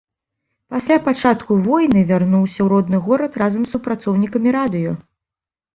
[0.75, 5.01] Пасля пачатку войны вярнуўся ў родны горад разам з супрацоўнікамі радыё.